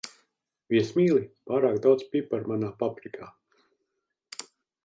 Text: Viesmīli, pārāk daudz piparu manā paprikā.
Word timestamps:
Viesmīli, 0.73 1.21
pārāk 1.51 1.77
daudz 1.85 2.07
piparu 2.15 2.51
manā 2.53 2.73
paprikā. 2.83 3.33